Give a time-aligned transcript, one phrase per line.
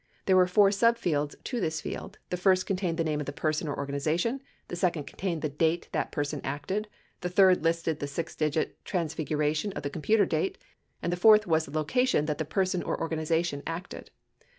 [0.25, 3.31] There were four subfields to this field: the first, con tained the name of the
[3.31, 6.87] person or organization; the second contained the date that person acted;
[7.19, 10.57] the third listed the six digit transfiguration of the computer date;
[11.03, 14.09] and the fourth was the location that the person or organization acted.